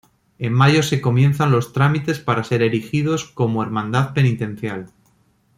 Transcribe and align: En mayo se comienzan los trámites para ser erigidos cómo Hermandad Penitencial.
En 0.39 0.51
mayo 0.51 0.81
se 0.81 0.99
comienzan 0.99 1.51
los 1.51 1.73
trámites 1.73 2.17
para 2.19 2.43
ser 2.43 2.63
erigidos 2.63 3.23
cómo 3.25 3.61
Hermandad 3.61 4.15
Penitencial. 4.15 4.87